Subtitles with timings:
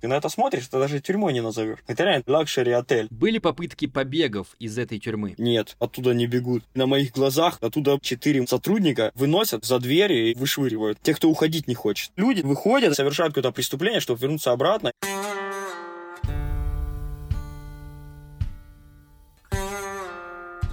[0.00, 1.78] Ты на это смотришь, это даже тюрьмой не назовешь.
[1.88, 3.08] Это реально luxury отель.
[3.10, 5.34] Были попытки побегов из этой тюрьмы?
[5.38, 6.62] Нет, оттуда не бегут.
[6.74, 11.00] На моих глазах оттуда четыре сотрудника выносят за двери и вышвыривают.
[11.02, 12.12] Тех, кто уходить не хочет.
[12.16, 14.92] Люди выходят, совершают какое-то преступление, чтобы вернуться обратно.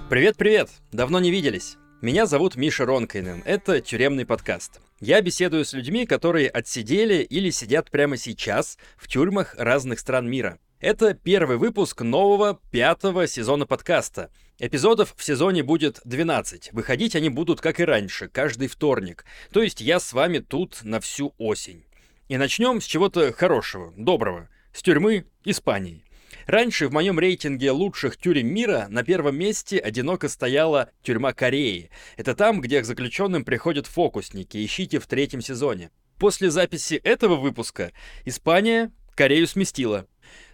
[0.08, 0.70] Привет-привет!
[0.92, 1.76] Давно не виделись.
[2.00, 3.42] Меня зовут Миша Ронкайнен.
[3.44, 4.80] Это тюремный подкаст.
[5.00, 10.58] Я беседую с людьми, которые отсидели или сидят прямо сейчас в тюрьмах разных стран мира.
[10.80, 14.30] Это первый выпуск нового пятого сезона подкаста.
[14.58, 16.72] Эпизодов в сезоне будет 12.
[16.72, 19.26] Выходить они будут, как и раньше, каждый вторник.
[19.52, 21.84] То есть я с вами тут на всю осень.
[22.28, 24.48] И начнем с чего-то хорошего, доброго.
[24.72, 26.05] С тюрьмы Испании.
[26.46, 31.90] Раньше в моем рейтинге лучших тюрем мира на первом месте одиноко стояла тюрьма Кореи.
[32.16, 35.90] Это там, где к заключенным приходят фокусники, ищите в третьем сезоне.
[36.18, 37.92] После записи этого выпуска
[38.24, 40.06] Испания Корею сместила.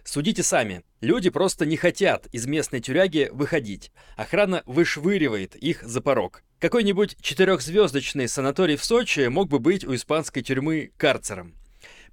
[0.03, 0.83] Судите сами.
[0.99, 3.91] Люди просто не хотят из местной тюряги выходить.
[4.15, 6.43] Охрана вышвыривает их за порог.
[6.59, 11.55] Какой-нибудь четырехзвездочный санаторий в Сочи мог бы быть у испанской тюрьмы карцером.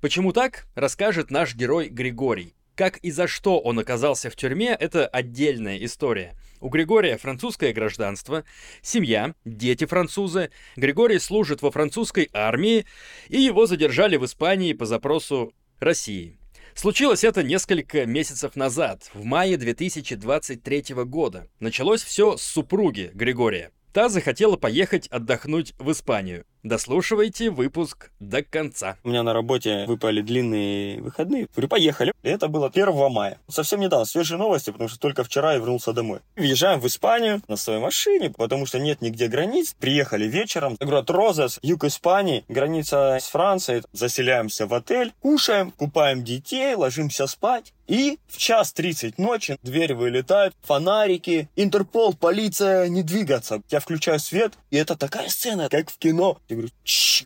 [0.00, 2.54] Почему так, расскажет наш герой Григорий.
[2.80, 6.34] Как и за что он оказался в тюрьме, это отдельная история.
[6.62, 8.42] У Григория французское гражданство,
[8.80, 10.50] семья, дети французы.
[10.76, 12.86] Григорий служит во французской армии,
[13.28, 16.38] и его задержали в Испании по запросу России.
[16.74, 21.48] Случилось это несколько месяцев назад, в мае 2023 года.
[21.58, 23.72] Началось все с супруги Григория.
[23.92, 26.46] Та захотела поехать отдохнуть в Испанию.
[26.62, 28.98] Дослушивайте выпуск до конца.
[29.02, 31.48] У меня на работе выпали длинные выходные.
[31.54, 32.12] Говорю, поехали.
[32.22, 33.38] И это было 1 мая.
[33.48, 36.20] Совсем недавно, свежие новости, потому что только вчера я вернулся домой.
[36.36, 39.74] Въезжаем в Испанию на своей машине, потому что нет нигде границ.
[39.80, 40.76] Приехали вечером.
[40.78, 43.82] Город Розас, юг Испании, граница с Францией.
[43.92, 47.72] Заселяемся в отель, кушаем, купаем детей, ложимся спать.
[47.90, 53.62] И в час 30 ночи дверь вылетает, фонарики, Интерпол, полиция, не двигаться.
[53.68, 56.38] Я включаю свет, и это такая сцена, как в кино.
[56.50, 56.72] Я говорю,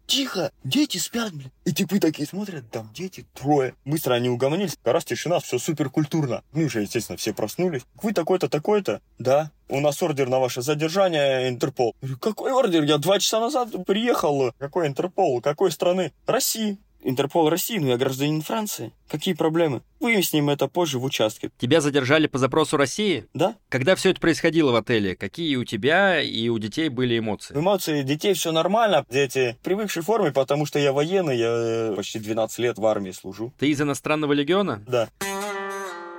[0.06, 1.50] тихо, дети спят, блин.
[1.64, 3.74] И типы такие смотрят, там дети трое.
[3.86, 6.44] Быстро они угомонились, раз тишина, все супер культурно.
[6.52, 7.82] Ну уже, естественно, все проснулись.
[8.02, 9.00] Вы такой-то, такой-то?
[9.18, 9.50] Да.
[9.68, 11.94] У нас ордер на ваше задержание, Интерпол.
[12.02, 12.84] Я говорю, какой ордер?
[12.84, 14.52] Я два часа назад приехал.
[14.58, 15.40] Какой Интерпол?
[15.40, 16.12] Какой страны?
[16.26, 16.76] России.
[17.04, 18.92] Интерпол России, но я гражданин Франции.
[19.08, 19.82] Какие проблемы?
[20.00, 21.50] Выясним это позже в участке.
[21.58, 23.26] Тебя задержали по запросу России?
[23.34, 23.56] Да.
[23.68, 27.54] Когда все это происходило в отеле, какие у тебя и у детей были эмоции?
[27.54, 29.04] Эмоции детей все нормально.
[29.10, 33.10] Дети привыкшие в форме, потому что я военный, я э, почти 12 лет в армии
[33.10, 33.52] служу.
[33.58, 34.82] Ты из иностранного легиона?
[34.88, 35.10] Да.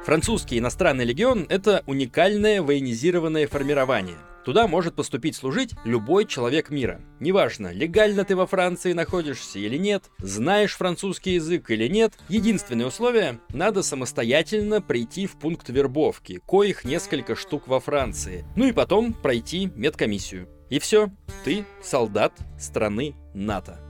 [0.06, 4.18] Французский иностранный легион– это уникальное военизированное формирование.
[4.46, 7.02] Туда может поступить служить любой человек мира.
[7.20, 13.40] Неважно, легально ты во Франции находишься или нет, знаешь французский язык или нет, единственное условие–
[13.50, 19.72] надо самостоятельно прийти в пункт вербовки, коих несколько штук во Франции, ну и потом пройти
[19.76, 20.48] медкомиссию.
[20.70, 21.10] И все,
[21.44, 23.85] ты солдат страны НАТО.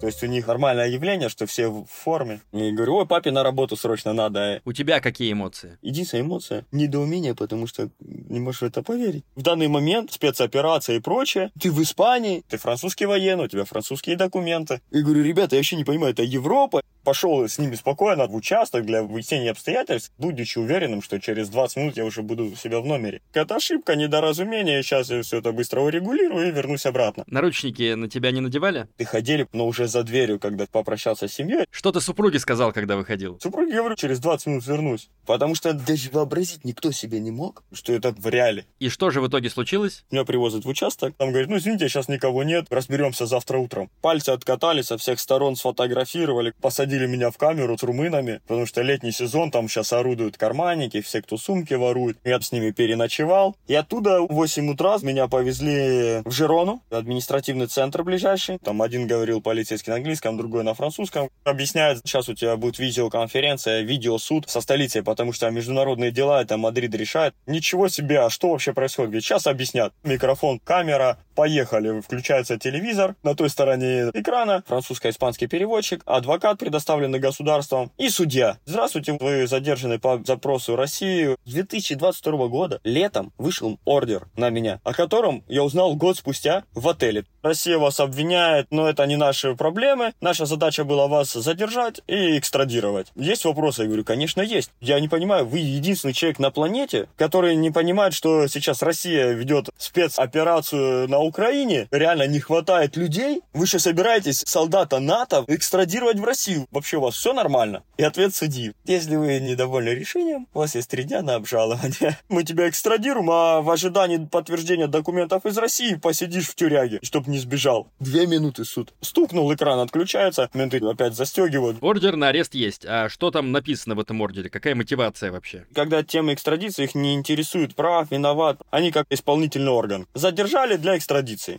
[0.00, 2.40] То есть у них нормальное явление, что все в форме.
[2.52, 4.60] И говорю, ой, папе на работу срочно надо.
[4.64, 5.78] У тебя какие эмоции?
[5.82, 9.24] Единственная эмоция— недоумение, потому что не можешь в это поверить.
[9.34, 11.50] В данный момент спецоперация и прочее.
[11.60, 14.80] Ты в Испании, ты французский военный, у тебя французские документы.
[14.90, 16.82] И говорю, ребята, я вообще не понимаю, это Европа.
[17.08, 21.96] Пошел с ними спокойно в участок для выяснения обстоятельств, будучи уверенным, что через 20 минут
[21.96, 23.22] я уже буду у себя в номере.
[23.32, 27.24] Это ошибка, недоразумение, сейчас я все это быстро урегулирую и вернусь обратно.
[27.26, 28.88] Наручники на тебя не надевали?
[28.98, 31.64] Ты ходили, но уже за дверью, когда попрощался с семьей.
[31.70, 33.38] Что ты супруге сказал, когда выходил?
[33.40, 35.08] Супруге говорю, через 20 минут вернусь.
[35.24, 38.66] Потому что даже вообразить никто себе не мог, что это в реале.
[38.80, 40.04] И что же в итоге случилось?
[40.10, 43.88] Меня привозят в участок, там говорят, ну извините, сейчас никого нет, разберемся завтра утром.
[44.02, 49.12] Пальцы откатали, со всех сторон сфотографировали, посадили меня в камеру с румынами, потому что летний
[49.12, 52.18] сезон, там сейчас орудуют карманники, все, кто сумки воруют.
[52.24, 53.56] Я с ними переночевал.
[53.66, 58.58] И оттуда в 8 утра меня повезли в Жирону, административный центр ближайший.
[58.58, 61.28] Там один говорил полицейский на английском, другой на французском.
[61.44, 66.94] Объясняет, сейчас у тебя будет видеоконференция, видеосуд со столицей, потому что международные дела это Мадрид
[66.94, 67.34] решает.
[67.46, 69.10] Ничего себе, а что вообще происходит?
[69.10, 69.92] Говорит, сейчас объяснят.
[70.04, 72.00] Микрофон, камера, поехали.
[72.00, 78.56] Включается телевизор, на той стороне экрана французско-испанский переводчик, адвокат, предоставленный государством, и судья.
[78.66, 81.36] Здравствуйте, вы задержаны по запросу России.
[81.44, 86.88] С 2022 года летом вышел ордер на меня, о котором я узнал год спустя в
[86.88, 87.24] отеле.
[87.40, 90.14] Россия вас обвиняет, но это не наши проблемы.
[90.20, 93.12] Наша задача была вас задержать и экстрадировать.
[93.14, 93.82] Есть вопросы?
[93.82, 94.72] Я говорю, конечно, есть.
[94.80, 99.70] Я не понимаю, вы единственный человек на планете, который не понимает, что сейчас Россия ведет
[99.78, 101.88] спецоперацию на Украине.
[101.90, 103.42] Реально не хватает людей.
[103.52, 106.66] Вы что, собираетесь солдата НАТО экстрадировать в Россию?
[106.70, 107.82] вообще у вас все нормально?
[107.96, 108.72] И ответ судьи.
[108.84, 112.18] Если вы недовольны решением, у вас есть три дня на обжалование.
[112.28, 117.38] Мы тебя экстрадируем, а в ожидании подтверждения документов из России посидишь в тюряге, чтобы не
[117.38, 117.88] сбежал.
[118.00, 118.92] Две минуты суд.
[119.00, 121.78] Стукнул, экран отключается, менты опять застегивают.
[121.80, 122.84] Ордер на арест есть.
[122.86, 124.50] А что там написано в этом ордере?
[124.50, 125.66] Какая мотивация вообще?
[125.74, 130.06] Когда тема экстрадиции их не интересует прав, виноват, они как исполнительный орган.
[130.14, 131.17] Задержали для экстрадиции.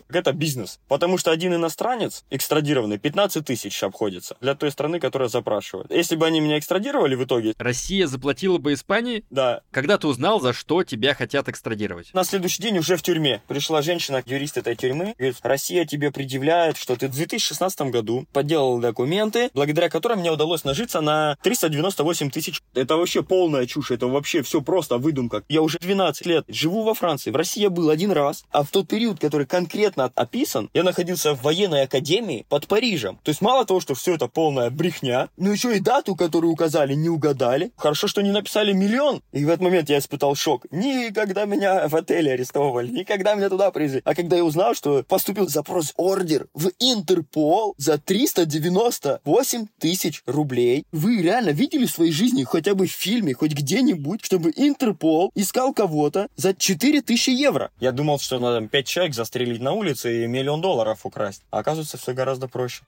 [0.10, 0.80] Это бизнес.
[0.88, 5.92] Потому что один иностранец экстрадированный 15 тысяч обходится для той страны, которая запрашивает.
[5.92, 7.54] Если бы они меня экстрадировали в итоге...
[7.58, 9.24] Россия заплатила бы Испании?
[9.30, 9.62] Да.
[9.72, 12.14] Когда ты узнал, за что тебя хотят экстрадировать?
[12.14, 13.42] На следующий день уже в тюрьме.
[13.48, 18.80] Пришла женщина, юрист этой тюрьмы, говорит, Россия тебе предъявляет, что ты в 2016 году подделал
[18.80, 22.62] документы, благодаря которым мне удалось нажиться на 398 тысяч.
[22.74, 25.44] Это вообще полная чушь, это вообще все просто выдумка.
[25.50, 28.70] Я уже 12 лет живу во Франции, в России я был один раз, а в
[28.70, 33.20] тот период, который конкретно описан, я находился в военной академии под Парижем.
[33.24, 36.94] То есть мало того, что все это полная брехня, но еще и дату, которую указали,
[36.94, 37.72] не угадали.
[37.78, 39.22] Хорошо, что не написали миллион.
[39.32, 40.66] И в этот момент я испытал шок.
[40.72, 44.02] Никогда меня в отеле арестовывали, никогда меня туда привезли.
[44.06, 51.22] А когда я узнал, что поступил запрос ордер в Интерпол за 398 тысяч рублей, вы
[51.22, 56.28] реально видели в своей жизни хотя бы в фильме, хоть где-нибудь, чтобы Интерпол искал кого-то
[56.36, 57.72] за 4000 евро?
[57.80, 61.44] Я думал, что надо 5 человек застрелить на улице и миллион долларов украсть.
[61.52, 62.82] А оказывается, все гораздо проще.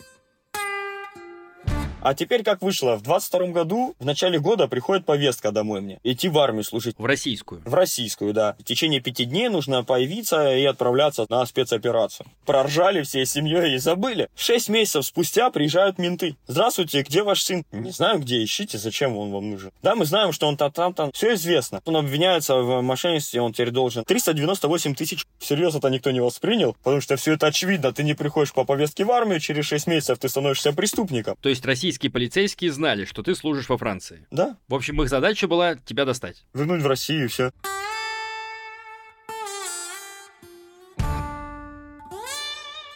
[2.04, 2.96] А теперь как вышло?
[2.96, 6.00] В 22 году, в начале года, приходит повестка домой мне.
[6.04, 6.96] Идти в армию служить.
[6.98, 7.62] В российскую.
[7.64, 8.56] В российскую, да.
[8.58, 12.26] В течение пяти дней нужно появиться и отправляться на спецоперацию.
[12.48, 14.30] Проржали всей семьей и забыли.
[14.36, 16.38] Шесть месяцев спустя приезжают менты.
[16.48, 17.64] Здравствуйте, где ваш сын?
[17.72, 19.72] Не знаю, где, ищите, зачем он вам нужен.
[19.84, 21.12] Да, мы знаем, что он там-там-там.
[21.12, 21.82] Все известно.
[21.86, 25.28] Он обвиняется в мошенничестве, он теперь должен 398 тысяч.
[25.38, 27.94] Всерьез это никто не воспринял, потому что все это очевидно.
[27.94, 31.38] Ты не приходишь по повестке в армию, через шесть месяцев ты становишься преступником.
[31.42, 34.26] То есть Россия российские полицейские знали, что ты служишь во Франции.
[34.32, 34.56] Да.
[34.70, 36.46] В общем, их задача была тебя достать.
[36.54, 37.52] Вернуть в Россию и все.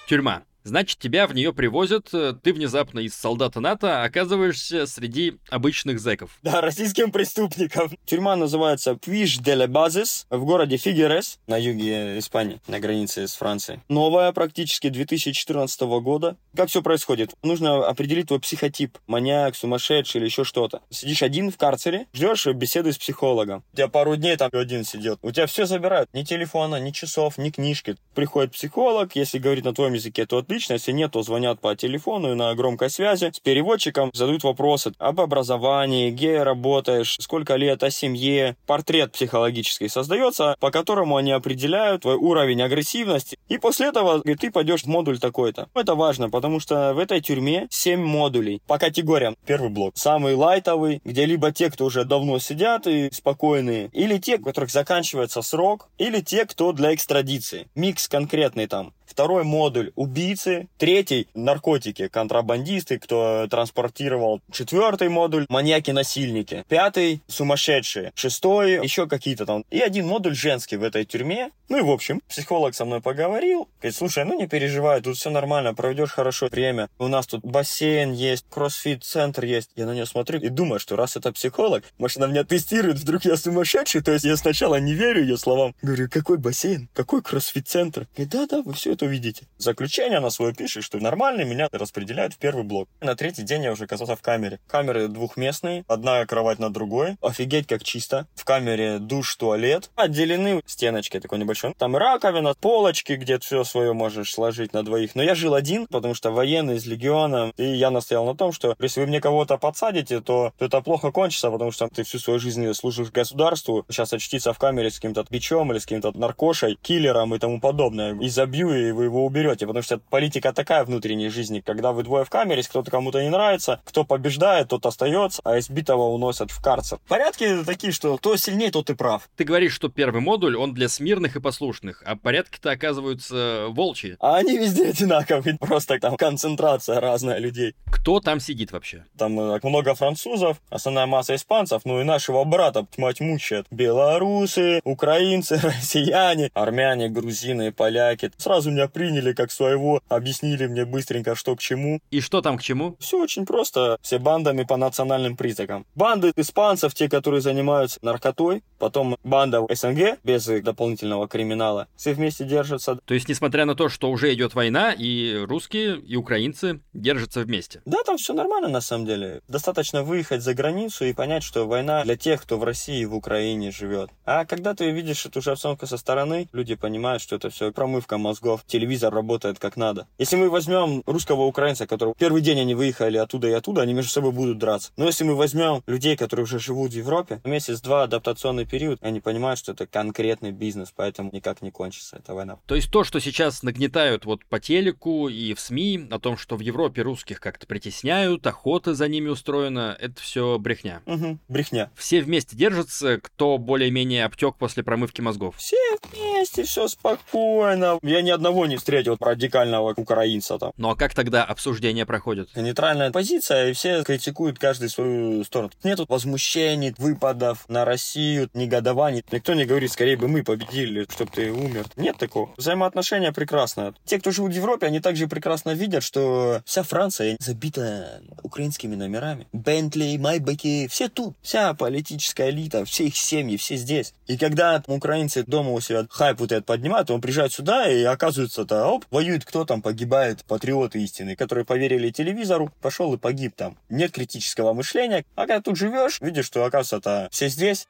[0.07, 0.43] Тюрьма.
[0.65, 6.39] Значит, тебя в нее привозят, э, ты внезапно из солдата НАТО оказываешься среди обычных зэков.
[6.41, 7.91] Да, российским преступником.
[8.05, 13.35] Тюрьма называется Пвиш де ле Базис в городе Фигерес на юге Испании, на границе с
[13.35, 13.79] Францией.
[13.89, 16.35] Новая практически 2014 года.
[16.55, 17.35] Как все происходит?
[17.43, 18.97] Нужно определить твой психотип.
[19.05, 20.81] Маньяк, сумасшедший или еще что-то.
[20.89, 23.63] Сидишь один в карцере, ждешь беседы с психологом.
[23.71, 25.19] У тебя пару дней там один сидит.
[25.21, 26.09] У тебя все забирают.
[26.13, 27.97] Ни телефона, ни часов, ни книжки.
[28.15, 30.73] Приходит психолог, если говорит на твоем языке, то отлично.
[30.73, 35.19] Если нет, то звонят по телефону и на громкой связи с переводчиком, задают вопросы об
[35.19, 38.55] образовании, где работаешь, сколько лет, о семье.
[38.65, 43.37] Портрет психологический создается, по которому они определяют твой уровень агрессивности.
[43.49, 45.67] И после этого говорит, ты пойдешь в модуль такой-то.
[45.73, 49.35] Это важно, потому что в этой тюрьме 7 модулей по категориям.
[49.45, 49.93] Первый блок.
[49.97, 54.71] Самый лайтовый, где либо те, кто уже давно сидят и спокойные, или те, у которых
[54.71, 57.67] заканчивается срок, или те, кто для экстрадиции.
[57.75, 58.93] Микс конкретный там.
[59.05, 60.67] Второй модуль– убийцы.
[60.77, 64.41] Третий– наркотики, контрабандисты, кто транспортировал.
[64.51, 66.65] Четвертый модуль– маньяки-насильники.
[66.67, 68.11] Пятый– сумасшедшие.
[68.15, 69.65] Шестой– еще какие-то там.
[69.69, 71.51] И один модуль женский в этой тюрьме.
[71.69, 73.67] Ну и в общем, психолог со мной поговорил.
[73.79, 76.89] Говорит, слушай, ну не переживай, тут все нормально, проведешь хорошо время.
[76.99, 79.71] У нас тут бассейн есть, кроссфит-центр есть.
[79.75, 83.25] Я на нее смотрю и думаю, что раз это психолог, может она меня тестирует, вдруг
[83.25, 84.01] я сумасшедший.
[84.01, 85.75] То есть я сначала не верю ее словам.
[85.81, 86.87] Говорю, какой бассейн?
[86.93, 88.07] Какой кроссфит-центр?
[88.15, 89.47] Говорит, да-да, вы все это увидите.
[89.57, 92.89] Заключение она свое пишет, что нормально меня распределяют в первый блок.
[93.01, 94.59] На третий день я уже оказался в камере.
[94.67, 97.17] Камеры двухместные, одна кровать на другой.
[97.21, 98.27] Офигеть, как чисто.
[98.35, 99.91] В камере душ, туалет.
[99.95, 101.73] Отделены стеночкой такой небольшой.
[101.77, 105.15] Там раковина, полочки, где все свое можешь сложить на двоих.
[105.15, 107.51] Но я жил один, потому что военный из легиона.
[107.57, 111.11] И я настоял на том, что если вы мне кого-то подсадите, то, то это плохо
[111.11, 113.85] кончится, потому что ты всю свою жизнь служишь государству.
[113.89, 118.15] Сейчас очтиться в камере с каким-то бичом или с каким-то наркошей, киллером и тому подобное.
[118.19, 122.25] И забью, и вы его уберете, потому что политика такая внутренней жизни, когда вы двое
[122.25, 126.61] в камере, если кто-то кому-то не нравится, кто побеждает, тот остается, а избитого уносят в
[126.61, 126.99] карцер.
[127.07, 129.29] Порядки такие, что кто сильнее, тот и прав.
[129.35, 134.17] Ты говоришь, что первый модуль, он для смирных и послушных, а порядки-то оказываются волчьи.
[134.19, 137.75] А они везде одинаковые, просто там концентрация разная людей.
[137.91, 139.05] Кто там сидит вообще?
[139.17, 143.65] Там э, много французов, основная масса испанцев, ну и нашего брата тьмать мучает.
[143.71, 148.31] Белорусы, украинцы, россияне, армяне, грузины, поляки.
[148.37, 151.99] Сразу меня приняли как своего, объяснили мне быстренько, что к чему.
[152.11, 152.95] И что там к чему?
[152.99, 153.97] Все очень просто.
[154.01, 155.85] Все бандами по национальным признакам.
[155.95, 162.99] Банды испанцев, те, которые занимаются наркотой, потом банда СНГ без дополнительного криминала, все вместе держатся.
[163.05, 167.81] То есть, несмотря на то, что уже идет война, и русские, и украинцы держатся вместе?
[167.85, 169.41] Да, там все нормально на самом деле.
[169.47, 173.15] Достаточно выехать за границу и понять, что война для тех, кто в России и в
[173.15, 174.09] Украине живет.
[174.25, 178.17] А когда ты видишь эту же обстановку со стороны, люди понимают, что это все промывка
[178.17, 180.07] мозгов, телевизор работает как надо.
[180.17, 184.11] Если мы возьмем русского украинца, который первый день они выехали оттуда и оттуда, они между
[184.11, 184.91] собой будут драться.
[184.97, 189.59] Но если мы возьмем людей, которые уже живут в Европе, месяц-два адаптационный период, они понимают,
[189.59, 192.57] что это конкретный бизнес, поэтому никак не кончится эта война.
[192.65, 196.55] То есть то, что сейчас нагнетают вот по телеку и в СМИ о том, что
[196.55, 201.01] в Европе русских как-то притесняют, охота за ними устроена, это все брехня.
[201.05, 201.91] Угу, брехня.
[201.95, 205.55] Все вместе держатся, кто более-менее обтек после промывки мозгов.
[205.57, 205.77] Все
[206.11, 207.99] вместе, все спокойно.
[208.01, 210.71] Я ни одного не встретил радикального украинца там.
[210.77, 212.55] Ну а как тогда обсуждение проходит?
[212.55, 215.71] Нейтральная позиция, и все критикуют каждый свою сторону.
[215.83, 219.25] Нету возмущений, выпадов на Россию, негодований.
[219.31, 221.85] Никто не говорит, скорее бы мы победили, чтобы ты умер.
[221.97, 222.53] Нет такого.
[222.55, 223.93] Взаимоотношения прекрасные.
[224.05, 229.47] Те, кто живут в Европе, они также прекрасно видят, что вся Франция забита украинскими номерами.
[229.51, 231.35] Бентли, Майбеки, все тут.
[231.41, 234.13] Вся политическая элита, все их семьи, все здесь.
[234.27, 238.03] И когда украинцы дома у себя хайп вот этот поднимают, он приезжает сюда, и
[238.45, 243.77] оказывается-то, оп, воюет кто там, погибает, патриоты истины, которые поверили телевизору, пошел и погиб там.
[243.89, 245.25] Нет критического мышления.
[245.35, 247.87] А когда тут живешь, видишь, что, оказывается-то все здесь.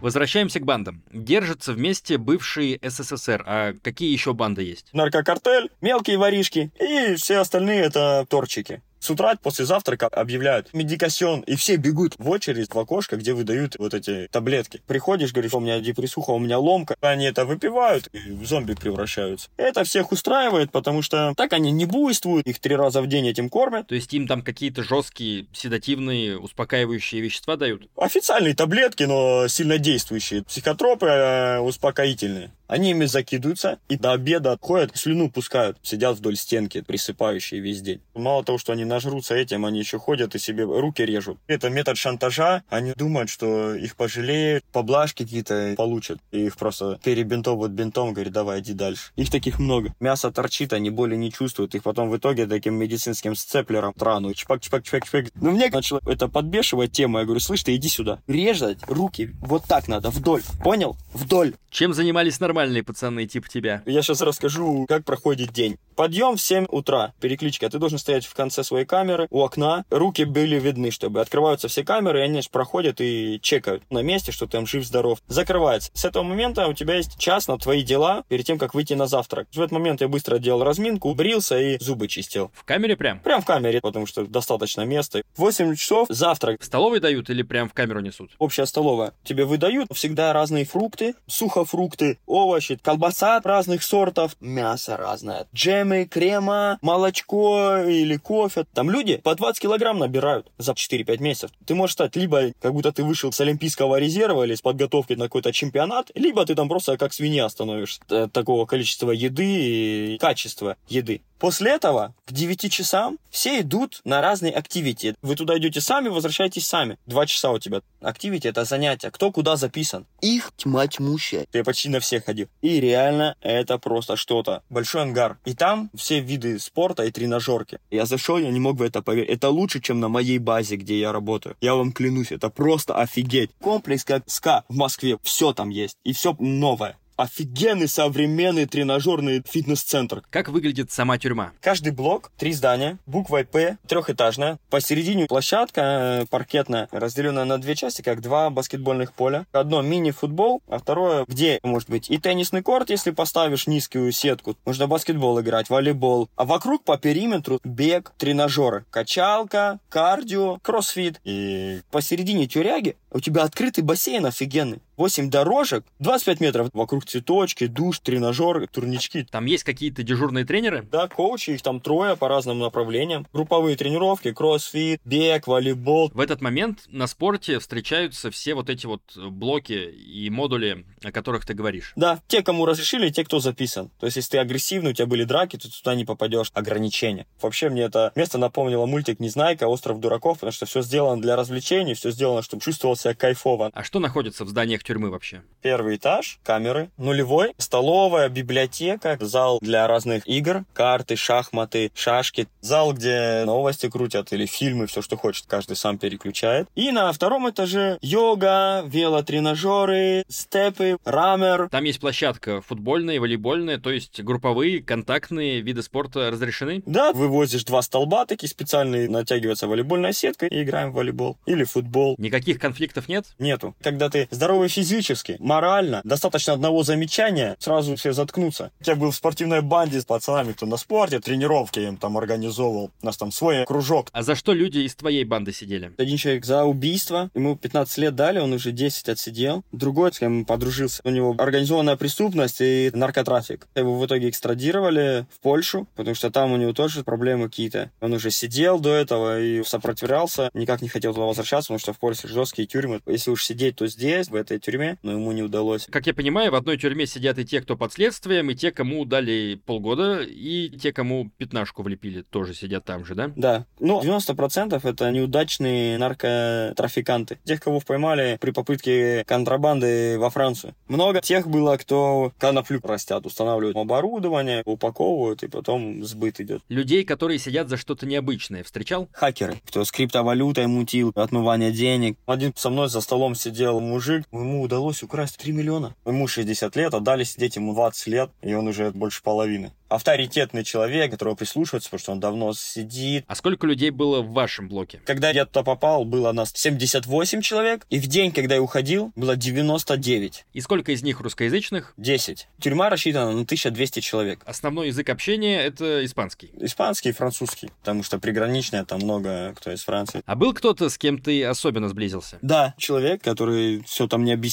[0.00, 1.02] Возвращаемся к бандам.
[1.12, 3.42] Держатся вместе бывшие СССР.
[3.46, 4.86] А какие еще банды есть?
[4.92, 8.82] Наркокартель, мелкие воришки и все остальные это торчики.
[9.04, 13.76] С утра после завтрака объявляют медикасион, и все бегут в очередь в окошко, где выдают
[13.78, 14.80] вот эти таблетки.
[14.86, 16.96] Приходишь, говоришь, у меня депрессуха, у меня ломка.
[17.02, 19.50] Они это выпивают и в зомби превращаются.
[19.58, 23.50] Это всех устраивает, потому что так они не буйствуют, их три раза в день этим
[23.50, 23.88] кормят.
[23.88, 27.86] То есть им там какие-то жесткие седативные, успокаивающие вещества дают?
[27.96, 30.44] Официальные таблетки, но сильно действующие.
[30.44, 32.52] Психотропы э, успокоительные.
[32.66, 38.00] Они ими закидываются и до обеда ходят, слюну пускают, сидят вдоль стенки, присыпающие весь день.
[38.14, 41.38] Мало того, что они нажрутся этим, они еще ходят и себе руки режут.
[41.46, 42.62] Это метод шантажа.
[42.68, 46.18] Они думают, что их пожалеют, поблажки какие-то получат.
[46.32, 49.12] И их просто перебинтовывают бинтом, говорят, давай, иди дальше.
[49.16, 49.94] Их таких много.
[50.00, 51.74] Мясо торчит, они боли не чувствуют.
[51.74, 54.32] Их потом в итоге таким медицинским сцеплером трану.
[54.34, 55.26] Чпак, чпак, чпак, чпак.
[55.34, 57.20] Но мне начало это подбешивать тема.
[57.20, 58.20] Я говорю, слышь, ты иди сюда.
[58.26, 60.42] Резать руки вот так надо, вдоль.
[60.62, 60.96] Понял?
[61.12, 61.54] Вдоль.
[61.70, 63.82] Чем занимались нормальные пацаны типа тебя?
[63.84, 65.76] Я сейчас расскажу, как проходит день.
[65.96, 67.68] Подъем в 7 утра, перекличка.
[67.68, 69.84] Ты должен стоять в конце своей камеры, у окна.
[69.90, 74.46] Руки были видны, чтобы открываются все камеры, и они проходят и чекают на месте, что
[74.46, 75.18] ты там жив-здоров.
[75.28, 75.90] Закрывается.
[75.94, 79.06] С этого момента у тебя есть час на твои дела перед тем, как выйти на
[79.06, 79.48] завтрак.
[79.52, 82.50] В этот момент я быстро делал разминку, брился и зубы чистил.
[82.54, 83.20] В камере прям?
[83.20, 85.22] Прям в камере, потому что достаточно места.
[85.34, 86.60] В 8 часов завтрак.
[86.60, 88.30] В столовой дают или прям в камеру несут?
[88.38, 89.12] Общая столовая.
[89.24, 96.78] Тебе выдают всегда разные фрукты, сухофрукты, овощи, колбаса разных сортов, мясо разное, джем джемы, крема,
[96.82, 98.64] молочко или кофе.
[98.72, 101.50] Там люди по 20 килограмм набирают за 4-5 месяцев.
[101.66, 105.24] Ты можешь стать либо как будто ты вышел с олимпийского резерва или с подготовки на
[105.24, 110.76] какой-то чемпионат, либо ты там просто как свинья становишься от такого количества еды и качества
[110.88, 111.22] еды.
[111.38, 115.14] После этого к 9 часам все идут на разные активити.
[115.22, 116.98] Вы туда идете сами, возвращаетесь сами.
[117.06, 117.80] Два часа у тебя.
[118.00, 119.10] Активити это занятие.
[119.10, 120.06] Кто куда записан.
[120.20, 121.46] Их тьма тьмущая.
[121.52, 122.48] Я почти на всех ходил.
[122.62, 124.62] И реально это просто что-то.
[124.70, 125.38] Большой ангар.
[125.44, 127.78] И там все виды спорта и тренажерки.
[127.90, 129.30] Я зашел, я не мог в это поверить.
[129.30, 131.56] Это лучше, чем на моей базе, где я работаю.
[131.60, 133.50] Я вам клянусь, это просто офигеть.
[133.60, 135.18] Комплекс как ЦСКА в Москве.
[135.22, 135.96] Все там есть.
[136.04, 140.22] И все новое офигенный современный тренажерный фитнес-центр.
[140.30, 141.52] Как выглядит сама тюрьма?
[141.60, 144.58] Каждый блок, три здания, буквой П, трехэтажная.
[144.70, 145.80] Посередине площадка
[146.22, 149.46] э, паркетная, разделенная на две части, как два баскетбольных поля.
[149.52, 154.56] Одно мини-футбол, а второе, где может быть и теннисный корт, если поставишь низкую сетку.
[154.64, 156.28] Можно баскетбол играть, волейбол.
[156.36, 161.20] А вокруг по периметру бег, тренажеры, качалка, кардио, кроссфит.
[161.24, 164.80] И посередине тюряги у тебя открытый бассейн офигенный.
[164.96, 169.24] 8 дорожек, 25 метров вокруг цветочки, душ, тренажер, турнички.
[169.24, 170.86] Там есть какие-то дежурные тренеры?
[170.90, 173.26] Да, коучи, их там трое по разным направлениям.
[173.32, 176.10] Групповые тренировки, кроссфит, бег, волейбол.
[176.14, 181.44] В этот момент на спорте встречаются все вот эти вот блоки и модули, о которых
[181.44, 181.92] ты говоришь.
[181.96, 183.90] Да, те, кому разрешили, те, кто записан.
[183.98, 186.50] То есть, если ты агрессивный, у тебя были драки, то туда не попадешь.
[186.52, 187.26] Ограничения.
[187.40, 189.66] Вообще, мне это место напомнило мультик «Незнайка.
[189.66, 193.70] Остров дураков», потому что все сделано для развлечений, все сделано, чтобы чувствовал себя кайфово.
[193.72, 195.42] А что находится в зданиях тюрьмы вообще?
[195.62, 203.44] Первый этаж, камеры, нулевой, столовая, библиотека, зал для разных игр, карты, шахматы, шашки, зал, где
[203.46, 206.68] новости крутят или фильмы, все, что хочет, каждый сам переключает.
[206.74, 211.70] И на втором этаже йога, велотренажеры, степы, рамер.
[211.70, 216.82] Там есть площадка футбольная, волейбольная, то есть групповые, контактные виды спорта разрешены?
[216.84, 222.16] Да, вывозишь два столба такие специальные, натягивается волейбольная сетка и играем в волейбол или футбол.
[222.18, 223.24] Никаких конфликтов нет?
[223.38, 223.74] Нету.
[223.82, 228.72] Когда ты здоровый физически, морально, достаточно одного замечания, сразу все заткнутся.
[228.84, 232.90] Я был в спортивной банде с пацанами, кто на спорте, тренировки им там организовывал.
[233.02, 234.08] У нас там свой кружок.
[234.12, 235.92] А за что люди из твоей банды сидели?
[235.96, 239.62] Один человек за убийство, ему 15 лет дали, он уже 10 отсидел.
[239.70, 243.68] Другой, с кем подружился, у него организованная преступность и наркотрафик.
[243.76, 247.92] Его в итоге экстрадировали в Польшу, потому что там у него тоже проблемы какие-то.
[248.00, 251.98] Он уже сидел до этого и сопротивлялся, никак не хотел туда возвращаться, потому что в
[252.00, 253.00] Польше жесткие тюрьмы.
[253.06, 255.86] Если уж сидеть, то здесь, в этой тюрьме, но ему не удалось.
[255.90, 259.04] Как я понимаю, в одной тюрьме сидят и те, кто под следствием, и те, кому
[259.04, 263.32] дали полгода, и те, кому пятнашку влепили, тоже сидят там же, да?
[263.36, 263.66] Да.
[263.78, 267.38] Ну, 90% это неудачные наркотрафиканты.
[267.44, 270.74] Тех, кого поймали при попытке контрабанды во Францию.
[270.88, 276.62] Много тех было, кто коноплю растят, устанавливают оборудование, упаковывают, и потом сбыт идет.
[276.68, 279.08] Людей, которые сидят за что-то необычное, встречал?
[279.12, 282.16] Хакеры, кто с криптовалютой мутил, отмывание денег.
[282.26, 285.94] Один со мной за столом сидел мужик, ему удалось украсть 3 миллиона.
[286.04, 291.10] Ему 60 лет, отдали сидеть ему 20 лет, и он уже больше половины авторитетный человек,
[291.10, 293.24] которого прислушивается, потому что он давно сидит.
[293.28, 295.00] А сколько людей было в вашем блоке?
[295.04, 299.36] Когда я туда попал, было нас 78 человек, и в день, когда я уходил, было
[299.36, 300.46] 99.
[300.52, 301.94] И сколько из них русскоязычных?
[301.96, 302.48] 10.
[302.60, 304.40] Тюрьма рассчитана на 1200 человек.
[304.44, 306.50] Основной язык общения— это испанский?
[306.58, 310.22] Испанский и французский, потому что приграничная, там много кто из Франции.
[310.26, 312.38] А был кто-то, с кем ты особенно сблизился?
[312.42, 314.43] Да, человек, который все там не объяснил,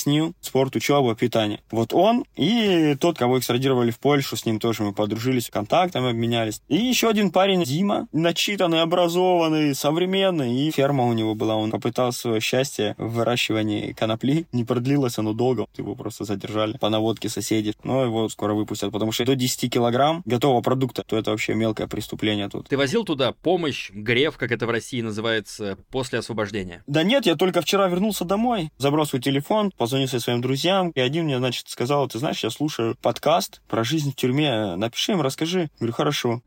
[0.42, 1.60] спорт, учеба, питание.
[1.72, 6.62] Вот он и тот, кого экстрадировали в Польшу, с ним тоже мы подружились, контактами обменялись.
[6.68, 12.22] И еще один парень, Дима, начитанный, образованный, современный, и ферма у него была, он попытался
[12.22, 17.76] свое счастье в выращивании конопли, не продлилось оно долго, его просто задержали по наводке соседей,
[17.84, 21.88] но его скоро выпустят, потому что до 10 килограмм готового продукта, то это вообще мелкое
[21.88, 22.68] преступление тут.
[22.70, 26.84] Ты возил туда помощь, греф, как это в России называется, после освобождения?
[26.88, 31.26] Да нет, я только вчера вернулся домой, забрал свой телефон, позвонил своим друзьям, и один
[31.26, 35.72] мне, значит, сказал, ты знаешь, я слушаю подкаст про жизнь в тюрьме, напиши им, расскажи.
[35.80, 36.42] Говорю, хорошо.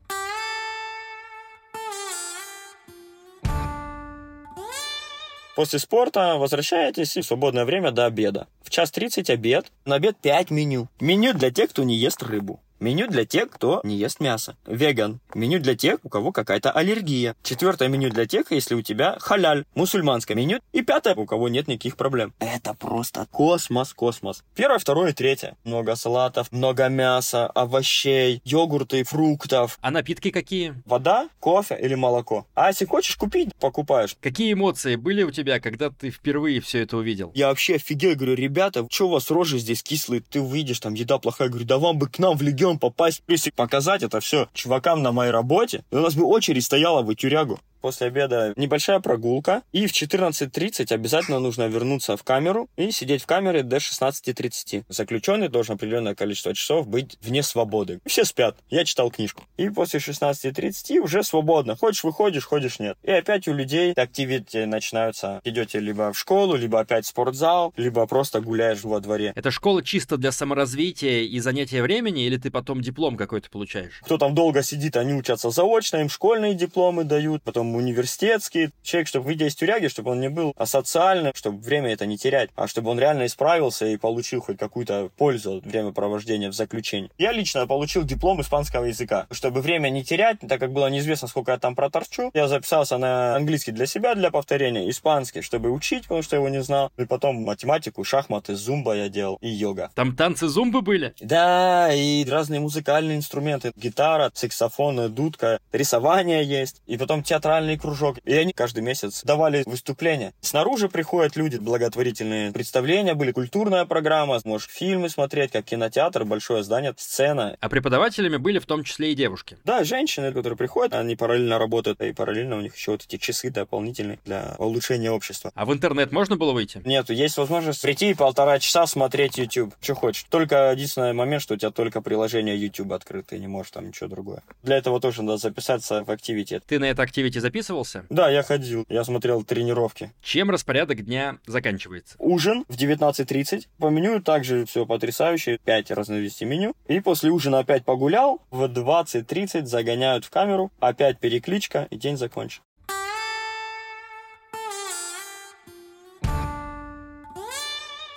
[5.57, 8.47] После спорта возвращаетесь и в свободное время до обеда.
[8.63, 9.69] В час 30 обед.
[9.83, 10.87] На обед 5 меню.
[11.01, 12.61] Меню для тех, кто не ест рыбу.
[12.79, 14.57] Меню для тех, кто не ест мясо.
[14.65, 15.19] Веган.
[15.33, 17.35] Меню для тех, у кого какая-то аллергия.
[17.41, 19.65] Четвертое меню для тех, если у тебя халяль.
[19.75, 20.59] Мусульманское меню.
[20.73, 22.33] И пятое, у кого нет никаких проблем.
[22.39, 24.43] Это просто космос, космос.
[24.55, 25.55] Первое, второе, третье.
[25.63, 29.77] Много салатов, много мяса, овощей, йогурты, фруктов.
[29.81, 30.75] А напитки какие?
[30.85, 32.45] Вода, кофе или молоко.
[32.55, 34.17] А если хочешь купить, покупаешь.
[34.19, 37.31] Какие эмоции были у тебя, когда ты впервые все это увидел?
[37.35, 40.21] Я вообще офигел, говорю, ребята, что у вас рожи здесь кислые?
[40.21, 41.47] Ты увидишь, там еда плохая.
[41.47, 45.11] Говорю, да вам бы к нам в легион попасть, если показать это все чувакам на
[45.11, 49.61] моей работе, у нас бы очередь стояла в тюрягу после обеда небольшая прогулка.
[49.71, 54.85] И в 14.30 обязательно нужно вернуться в камеру и сидеть в камере до 16.30.
[54.89, 57.99] Заключенный должен определенное количество часов быть вне свободы.
[58.07, 58.57] Все спят.
[58.71, 59.43] Я читал книжку.
[59.57, 61.75] И после 16.30 уже свободно.
[61.75, 62.97] Хочешь выходишь, ходишь нет.
[63.03, 65.39] И опять у людей активити начинаются.
[65.43, 69.31] Идете либо в школу, либо опять в спортзал, либо просто гуляешь во дворе.
[69.35, 74.01] Это школа чисто для саморазвития и занятия времени, или ты потом диплом какой-то получаешь?
[74.01, 78.71] Кто там долго сидит, они учатся заочно, им школьные дипломы дают, потом университетский.
[78.83, 82.49] Человек, чтобы выйдя из тюряги, чтобы он не был асоциальным, чтобы время это не терять,
[82.55, 87.09] а чтобы он реально исправился и получил хоть какую-то пользу от времяпровождения в заключении.
[87.17, 89.27] Я лично получил диплом испанского языка.
[89.31, 93.35] Чтобы время не терять, так как было неизвестно, сколько я там проторчу, я записался на
[93.35, 96.91] английский для себя, для повторения, испанский, чтобы учить, потому что я его не знал.
[96.97, 99.91] И потом математику, шахматы, зумба я делал и йога.
[99.95, 101.13] Там танцы зумбы были?
[101.19, 103.71] Да, и разные музыкальные инструменты.
[103.75, 106.81] Гитара, саксофон, дудка, рисование есть.
[106.85, 108.17] И потом театральный театральный кружок.
[108.25, 110.33] И они каждый месяц давали выступления.
[110.41, 116.93] Снаружи приходят люди, благотворительные представления были, культурная программа, можешь фильмы смотреть, как кинотеатр, большое здание,
[116.97, 117.57] сцена.
[117.59, 119.57] А преподавателями были в том числе и девушки?
[119.63, 123.49] Да, женщины, которые приходят, они параллельно работают, и параллельно у них еще вот эти часы
[123.49, 125.51] дополнительные для улучшения общества.
[125.55, 126.81] А в интернет можно было выйти?
[126.85, 130.25] Нет, есть возможность прийти и полтора часа смотреть YouTube, что хочешь.
[130.29, 134.09] Только единственный момент, что у тебя только приложение YouTube открыто, и не можешь там ничего
[134.09, 134.43] другое.
[134.63, 136.61] Для этого тоже надо записаться в Activity.
[136.65, 137.54] Ты на это Activity записываешься?
[137.55, 138.05] Записывался?
[138.09, 140.11] Да, я ходил, я смотрел тренировки.
[140.21, 142.15] Чем распорядок дня заканчивается?
[142.19, 143.67] Ужин в 19.30.
[143.77, 145.59] По меню также все потрясающе.
[145.63, 146.73] 5 разновестей меню.
[146.87, 148.41] И после ужина опять погулял.
[148.51, 150.71] В 20.30 загоняют в камеру.
[150.79, 152.61] Опять перекличка и день закончен.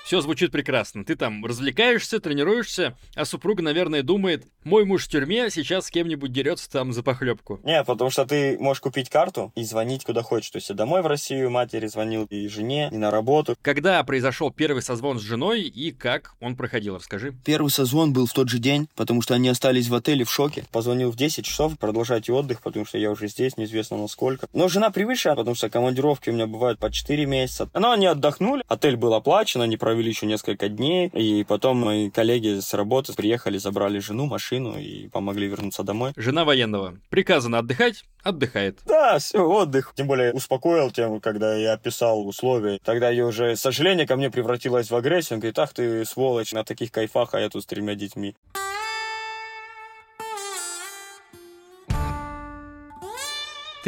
[0.09, 1.05] Все звучит прекрасно.
[1.05, 6.33] Ты там развлекаешься, тренируешься, а супруга, наверное, думает, мой муж в тюрьме, сейчас с кем-нибудь
[6.33, 7.61] дерется там за похлебку.
[7.63, 10.49] Не, потому что ты можешь купить карту и звонить куда хочешь.
[10.49, 13.55] То есть я домой в Россию матери звонил, и жене, и на работу.
[13.61, 17.35] Когда произошел первый созвон с женой и как он проходил, расскажи.
[17.45, 20.65] Первый созвон был в тот же день, потому что они остались в отеле в шоке.
[20.73, 24.49] Позвонил в 10 часов, продолжайте отдых, потому что я уже здесь, неизвестно насколько.
[24.55, 27.69] Но жена привычная, потому что командировки у меня бывают по 4 месяца.
[27.75, 32.61] Но они отдохнули, отель был оплачен, они провели еще несколько дней, и потом мои коллеги
[32.61, 36.13] с работы приехали, забрали жену, машину и помогли вернуться домой.
[36.17, 36.99] Жена военного.
[37.09, 38.79] Приказано отдыхать, отдыхает.
[38.87, 39.93] Да, все, отдых.
[39.97, 42.79] Тем более успокоил тем, когда я описал условия.
[42.85, 45.37] Тогда ее уже сожаление ко мне превратилось в агрессию.
[45.37, 48.37] Он говорит, ах ты сволочь, на таких кайфах, а я тут с тремя детьми.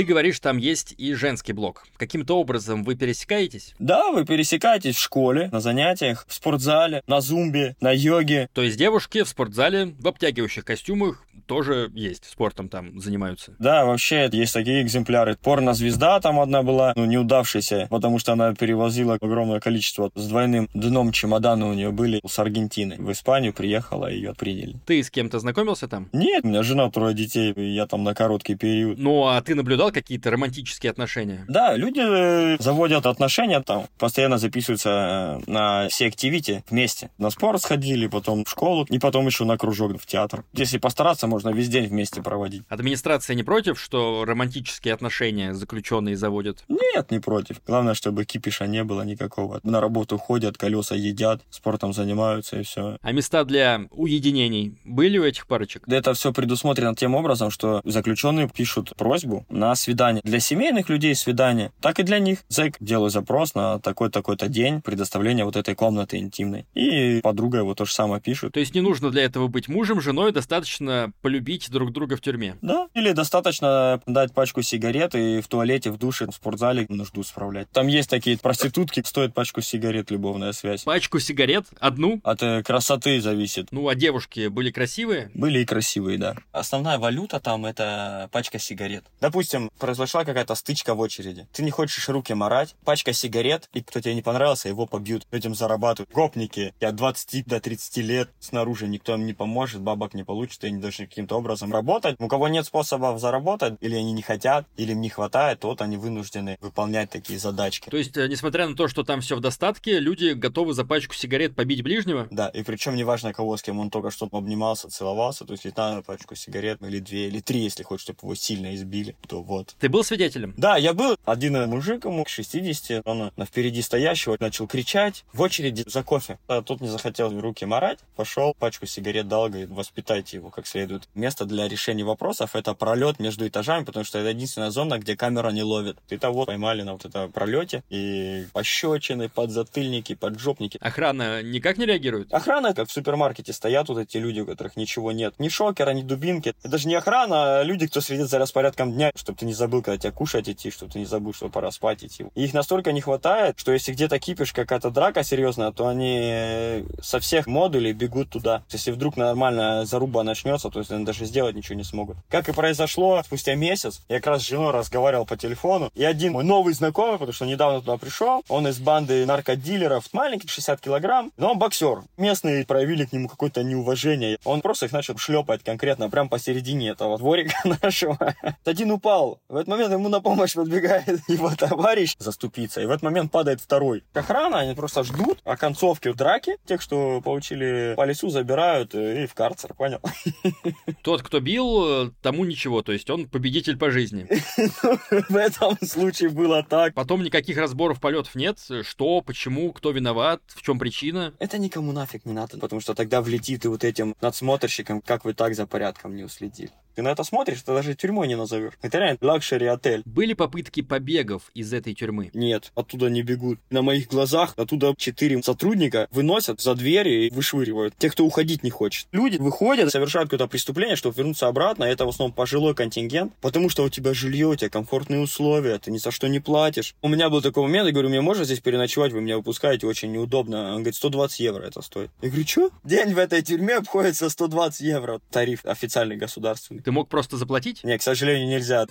[0.01, 1.87] Ты говоришь, там есть и женский блок.
[1.99, 3.75] Каким-то образом вы пересекаетесь?
[3.79, 8.49] Да, вы пересекаетесь в школе, на занятиях, в спортзале, на зумбе, на йоге.
[8.55, 13.57] То есть девушки в спортзале в обтягивающих костюмах тоже есть, спортом там занимаются.
[13.59, 15.37] Да, вообще есть такие экземпляры.
[15.43, 21.11] Порно-звезда там одна была, ну, неудавшаяся, потому что она перевозила огромное количество с двойным дном
[21.11, 22.95] чемодана у нее были с Аргентины.
[22.99, 24.77] В Испанию приехала, ее приняли.
[24.87, 26.09] Ты с кем-то знакомился там?
[26.13, 28.99] Нет, у меня жена, трое детей, я там на короткий период.
[28.99, 31.45] Ну, а ты наблюдал какие-то романтические отношения?
[31.49, 37.11] Да, люди э, заводят отношения там, постоянно записываются э, на все активити вместе.
[37.19, 40.45] На спорт сходили, потом в школу, и потом еще на кружок в театр.
[40.53, 42.63] Если постараться, можно весь день вместе проводить.
[42.69, 46.65] Администрация не против, что романтические отношения заключенные заводят?
[46.69, 47.61] Нет, не против.
[47.67, 49.61] Главное, чтобы кипиша не было никакого.
[49.63, 52.99] На работу ходят, колеса едят, спортом занимаются и все.
[53.01, 55.85] А места для уединений были у этих парочек?
[55.89, 60.23] Это все предусмотрено тем образом, что заключенные пишут просьбу на свидание.
[60.25, 62.41] Для семейных людей свидание, так и для них.
[62.49, 66.67] Зэк делает запрос на такой-такой-то день предоставления вот этой комнаты интимной.
[66.75, 68.53] И подруга его то же самое пишет.
[68.53, 72.57] То есть не нужно для этого быть мужем, женой, достаточно полюбить друг друга в тюрьме?
[72.61, 77.71] Да, или достаточно дать пачку сигарет и в туалете, в душе, в спортзале нужду справлять.
[77.71, 80.83] Там есть такие проститутки, стоит пачку сигарет любовная связь.
[80.83, 81.67] Пачку сигарет?
[81.79, 82.21] Одну?
[82.25, 83.69] От э, красоты зависит.
[83.71, 85.31] Ну, а девушки были красивые?
[85.35, 86.35] Были и красивые, да.
[86.51, 89.05] Основная валюта там это пачка сигарет.
[89.21, 91.47] Допустим, произошла какая-то стычка в очереди.
[91.53, 95.29] Ты не хочешь руки марать, пачка сигарет, и кто тебе не понравился, его побьют.
[95.31, 96.11] Этим зарабатывают.
[96.13, 96.75] Гопники.
[96.81, 100.67] И от 20 до 30 лет снаружи никто им не поможет, бабок не получит, и
[100.67, 102.17] они должны каким-то образом работать.
[102.19, 105.99] У кого нет способов заработать, или они не хотят, или им не хватает, вот они
[105.99, 107.91] вынуждены выполнять такие задачки.
[107.91, 111.15] То есть, э, несмотря на то, что там все в достатке, люди готовы за пачку
[111.15, 112.27] сигарет побить ближнего?
[112.31, 115.79] Да, и причем неважно кого, с кем он только что обнимался, целовался, то есть если
[115.79, 119.77] надо пачку сигарет, или две, или три, если хочешь, чтобы его сильно избили, то вот.
[119.79, 120.55] Ты был свидетелем?
[120.57, 121.19] Да, я был.
[121.27, 126.39] Один мужик ему к 60, он на впереди стоящего начал кричать в очереди за кофе.
[126.49, 131.09] А тот не захотел руки марать, пошел, пачку сигарет дал, говорит, воспитайте его как следует.
[131.15, 135.51] Место для решения вопросов это пролет между этажами, потому что это единственная зона, где камера
[135.51, 135.99] не ловит.
[136.09, 140.79] И того поймали на вот этом пролете и пощечины, подзатыльники, поджопники.
[140.81, 142.33] Охрана никак не реагирует?
[142.33, 145.35] Охрана, как в супермаркете стоят вот эти люди, у которых ничего нет.
[145.39, 146.55] Ни шокера, ни дубинки.
[146.61, 149.83] Это даже не охрана, а люди, кто следит за распорядком дня, чтобы ты не забыл,
[149.83, 152.27] когда тебя кушать идти, чтобы ты не забыл, что пора спать идти.
[152.35, 157.21] И их настолько не хватает, что если где-то кипишь какая-то драка серьезная, то они со
[157.21, 158.63] всех модулей бегут туда.
[158.71, 162.17] Если вдруг нормальная заруба начнется, то есть они даже сделать ничего не смогут.
[162.29, 166.33] Как и произошло спустя месяц, я как раз с женой разговаривал по телефону, и один
[166.33, 171.33] мой новый знакомый, потому что недавно туда пришел, он из банды наркодилеров, маленький, 60 килограмм,
[171.37, 172.03] но он боксер.
[172.17, 174.39] Местные проявили к нему какое-то неуважение.
[174.45, 178.35] Он просто их начал шлепать конкретно прямо посередине этого дворика нашего.
[178.65, 179.41] Один упал.
[179.49, 182.81] В этот момент ему на помощь подбегает его товарищ заступиться.
[182.81, 184.05] И в этот момент падает второй.
[184.15, 186.57] Охрана, они просто ждут оконцовки драки.
[186.67, 190.01] Тех, что получили по лицу, забирают и в карцер, понял?
[191.03, 194.27] Тот, кто бил, тому ничего, то есть он победитель по жизни.
[195.29, 196.95] В этом случае было так.
[196.95, 198.59] Потом никаких разборов полетов нет.
[198.83, 201.35] Что, почему, кто виноват, в чем причина?
[201.39, 205.35] Это никому нафиг не надо, потому что тогда влетит и вот этим надсмотрщикам, как вы
[205.35, 206.71] так за порядком не уследили.
[206.95, 208.75] Ты на это смотришь, ты даже тюрьмой не назовешь.
[208.83, 210.03] Это реально luxury отель.
[210.05, 212.31] Были попытки побегов из этой тюрьмы?
[212.35, 213.59] Нет, оттуда не бегут.
[213.71, 217.95] На моих глазах оттуда четыре сотрудника выносят за двери и вышвыривают.
[217.99, 219.07] Те, кто уходить не хочет.
[219.13, 221.85] Люди выходят, совершают какое-то преступление, чтобы вернуться обратно.
[221.85, 225.91] Это в основном пожилой контингент, потому что у тебя жилье, у тебя комфортные условия, ты
[225.91, 226.95] ни за что не платишь.
[227.03, 230.13] У меня был такой момент, я говорю, мне можно здесь переночевать, вы меня выпускаете, очень
[230.13, 230.71] неудобно.
[230.71, 232.11] Он говорит, 120 евро это стоит.
[232.23, 232.71] Я говорю, что?
[232.85, 235.21] День в этой тюрьме обходится 120 евро.
[235.31, 236.80] Тариф официальный государственный.
[236.81, 237.85] Ты мог просто заплатить?
[237.85, 238.87] Не, к сожалению, нельзя.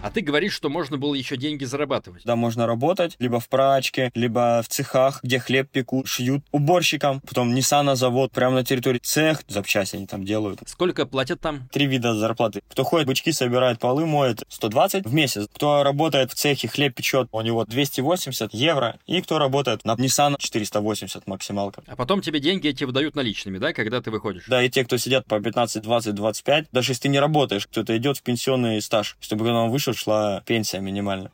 [0.00, 2.22] А ты говоришь, что можно было еще деньги зарабатывать.
[2.24, 7.20] Да, можно работать либо в прачке, либо в цехах, где хлеб пекут, шьют, уборщиком.
[7.20, 10.60] Потом Nissan завод прямо на территории цех, запчасти они там делают.
[10.66, 11.68] Сколько платят там?
[11.72, 12.60] Три вида зарплаты.
[12.68, 15.48] Кто ходит, бычки собирает, полы моет, 120 в месяц.
[15.52, 18.98] Кто работает в цехе, хлеб печет, у него 280 евро.
[19.06, 21.82] И кто работает на Nissan, 480 максималка.
[21.86, 24.44] А потом тебе деньги эти выдают наличными, да, когда ты выходишь?
[24.46, 27.96] Да, и те, кто сидят по 15, 20, 25, даже если ты не работаешь, кто-то
[27.96, 31.32] идет в пенсионный стаж, чтобы когда он вышел, шла пенсия минимально.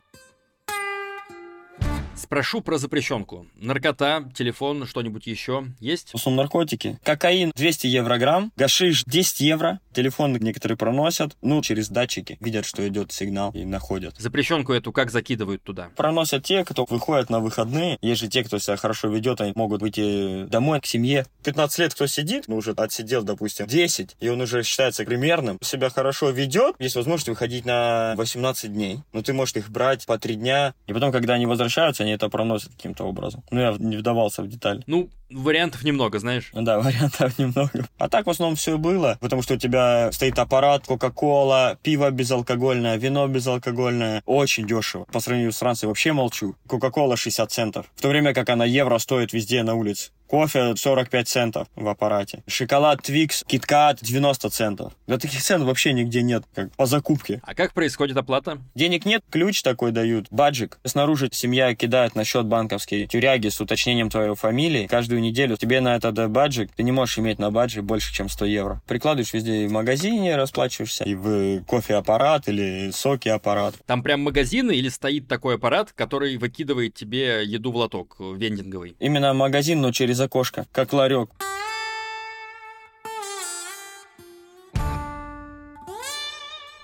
[2.15, 3.45] Спрошу про запрещенку.
[3.55, 6.11] Наркота, телефон, что-нибудь еще есть?
[6.11, 6.97] В основном наркотики.
[7.03, 9.79] Кокаин 200 евро грамм, гашиш 10 евро.
[9.93, 12.37] Телефон некоторые проносят, ну, через датчики.
[12.39, 14.15] Видят, что идет сигнал и находят.
[14.17, 15.89] Запрещенку эту как закидывают туда?
[15.95, 17.97] Проносят те, кто выходит на выходные.
[18.01, 21.25] Есть же те, кто себя хорошо ведет, они могут выйти домой к семье.
[21.43, 25.89] 15 лет кто сидит, ну, уже отсидел, допустим, 10, и он уже считается примерным, себя
[25.89, 28.99] хорошо ведет, есть возможность выходить на 18 дней.
[29.11, 32.29] Но ты можешь их брать по 3 дня, и потом, когда они возвращаются, они это
[32.29, 33.43] проносят каким-то образом.
[33.51, 34.83] Ну, я не вдавался в детали.
[34.87, 36.51] Ну, вариантов немного, знаешь.
[36.53, 37.87] Да, вариантов немного.
[37.97, 42.97] А так в основном все было, потому что у тебя стоит аппарат, кока-кола, пиво безалкогольное,
[42.97, 44.21] вино безалкогольное.
[44.25, 45.05] Очень дешево.
[45.11, 46.55] По сравнению с Францией вообще молчу.
[46.67, 47.85] Кока-кола 60 центов.
[47.95, 50.11] В то время как она евро стоит везде на улице.
[50.27, 52.43] Кофе 45 центов в аппарате.
[52.47, 54.93] Шоколад Твикс, Киткат 90 центов.
[55.07, 57.41] Да таких цен вообще нигде нет, как по закупке.
[57.43, 58.57] А как происходит оплата?
[58.73, 60.79] Денег нет, ключ такой дают, баджик.
[60.83, 64.87] Снаружи семья кидает на счет банковский тюряги с уточнением твоей фамилии.
[64.87, 68.45] Каждую неделю тебе на этот баджик, ты не можешь иметь на баджик больше, чем 100
[68.45, 68.81] евро.
[68.87, 73.75] Прикладываешь везде и в магазине, расплачиваешься, и в кофе-аппарат или соки-аппарат.
[73.85, 78.95] Там прям магазины или стоит такой аппарат, который выкидывает тебе еду в лоток вендинговый?
[78.99, 81.29] Именно магазин, но через окошко, как ларек.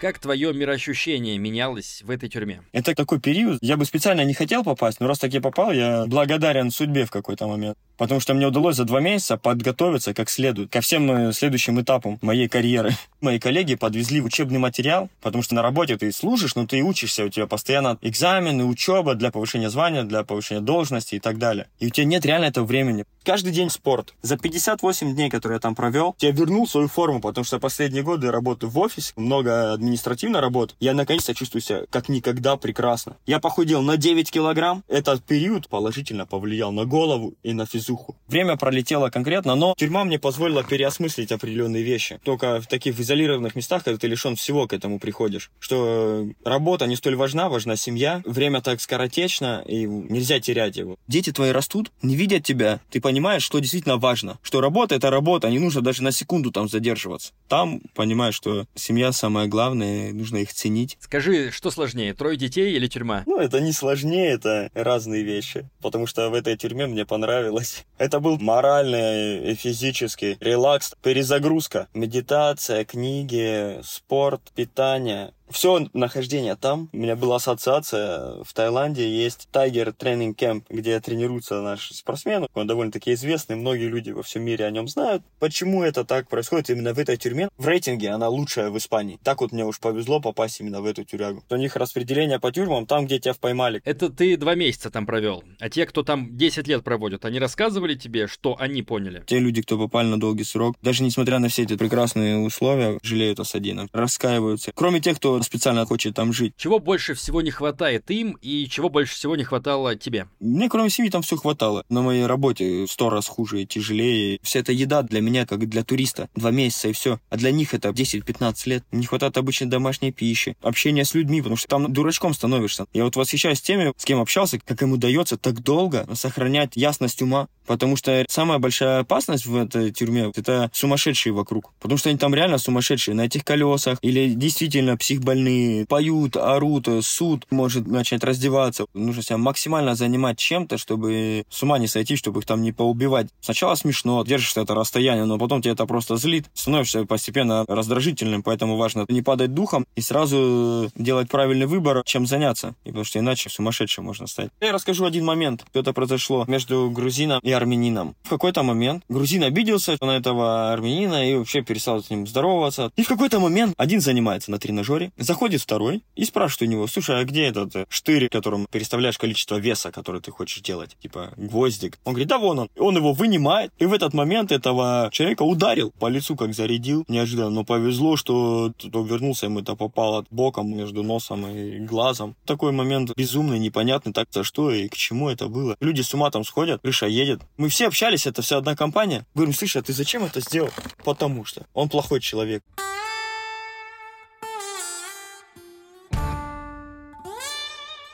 [0.01, 2.63] Как твое мироощущение менялось в этой тюрьме?
[2.71, 3.59] Это такой период.
[3.61, 7.11] Я бы специально не хотел попасть, но раз так я попал, я благодарен судьбе в
[7.11, 7.77] какой-то момент.
[8.01, 12.17] Потому что мне удалось за два месяца подготовиться как следует ко всем э, следующим этапам
[12.23, 12.95] моей карьеры.
[13.21, 17.23] Мои коллеги подвезли учебный материал, потому что на работе ты служишь, но ты и учишься,
[17.23, 21.67] у тебя постоянно экзамены, учеба для повышения звания, для повышения должности и так далее.
[21.79, 23.05] И у тебя нет реально этого времени.
[23.23, 24.15] Каждый день спорт.
[24.23, 28.25] За 58 дней, которые я там провел, я вернул свою форму, потому что последние годы
[28.25, 30.73] я работаю в офисе, много административной работы.
[30.79, 33.17] Я наконец-то чувствую себя как никогда прекрасно.
[33.27, 34.83] Я похудел на 9 килограмм.
[34.87, 38.15] Этот период положительно повлиял на голову и на физуху.
[38.27, 42.19] Время пролетело конкретно, но тюрьма мне позволила переосмыслить определенные вещи.
[42.23, 45.51] Только в таких изолированных местах, когда ты лишен всего, к этому приходишь.
[45.59, 48.21] Что работа не столь важна, важна семья.
[48.25, 50.95] Время так скоротечно, и нельзя терять его.
[51.07, 52.79] Дети твои растут, не видят тебя.
[52.89, 54.37] Ты понимаешь, что действительно важно.
[54.41, 57.33] Что работа— это работа, не нужно даже на секунду там задерживаться.
[57.47, 60.97] Там понимаешь, что семья самое главное, нужно их ценить.
[61.01, 63.23] Скажи, что сложнее, трое детей или тюрьма?
[63.25, 65.69] Ну, это не сложнее, это разные вещи.
[65.81, 67.80] Потому что в этой тюрьме мне понравилось.
[67.97, 76.89] Это был моральный и физический релакс, перезагрузка, медитация, книги, спорт, питание все нахождение там.
[76.91, 78.43] У меня была ассоциация.
[78.43, 82.47] В Таиланде есть Tiger Training Camp, где тренируются наши спортсмены.
[82.53, 85.23] Он довольно-таки известный, многие люди во всем мире о нем знают.
[85.39, 87.49] Почему это так происходит именно в этой тюрьме?
[87.57, 89.19] В рейтинге она лучшая в Испании.
[89.23, 91.43] Так вот мне уж повезло попасть именно в эту тюрягу.
[91.49, 93.81] У них распределение по тюрьмам там, где тебя поймали.
[93.85, 95.43] Это ты два месяца там провел.
[95.59, 99.23] А те, кто там 10 лет проводят, они рассказывали тебе, что они поняли?
[99.25, 103.39] Те люди, кто попали на долгий срок, даже несмотря на все эти прекрасные условия, жалеют
[103.39, 104.71] о содеянном, раскаиваются.
[104.73, 106.53] Кроме тех, кто специально хочет там жить.
[106.57, 110.27] Чего больше всего не хватает им и чего больше всего не хватало тебе?
[110.39, 111.83] Мне кроме семьи там все хватало.
[111.89, 114.39] На моей работе сто раз хуже и тяжелее.
[114.41, 117.19] Вся эта еда для меня, как для туриста, два месяца и все.
[117.29, 118.83] А для них это 10-15 лет.
[118.91, 122.85] Не хватает обычной домашней пищи, общения с людьми, потому что там дурачком становишься.
[122.93, 127.47] Я вот восхищаюсь теми, с кем общался, как им удается так долго сохранять ясность ума.
[127.65, 131.71] Потому что самая большая опасность в этой тюрьме— это сумасшедшие вокруг.
[131.79, 136.87] Потому что они там реально сумасшедшие на этих колесах или действительно психбольные больные, поют, орут,
[137.01, 138.85] суд может начать раздеваться.
[138.93, 143.27] Нужно себя максимально занимать чем-то, чтобы с ума не сойти, чтобы их там не поубивать.
[143.39, 148.75] Сначала смешно, держишься это расстояние, но потом тебя это просто злит, становишься постепенно раздражительным, поэтому
[148.75, 153.49] важно не падать духом и сразу делать правильный выбор, чем заняться, и потому что иначе
[153.49, 154.49] сумасшедшим можно стать.
[154.59, 158.15] Я расскажу один момент, это произошло между грузином и армянином.
[158.23, 162.91] В какой-то момент грузин обиделся на этого армянина и вообще перестал с ним здороваться.
[162.97, 167.19] И в какой-то момент один занимается на тренажере, заходит второй и спрашивает у него, слушай,
[167.19, 170.97] а где этот э, штырь, которым переставляешь количество веса, который ты хочешь делать?
[171.01, 171.99] Типа гвоздик.
[172.03, 172.69] Он говорит, да вон он.
[172.77, 177.05] Он его вынимает, и в этот момент этого человека ударил по лицу, как зарядил.
[177.07, 182.35] Неожиданно, но повезло, что тот вернулся, ему это попало боком между носом и глазом.
[182.45, 185.75] Такой момент безумный, непонятный, так за что и к чему это было.
[185.79, 187.41] Люди с ума там сходят, крыша едет.
[187.57, 189.25] Мы все общались, это вся одна компания.
[189.35, 190.69] Говорим, слышь, а ты зачем это сделал?
[191.03, 192.63] Потому что он плохой человек.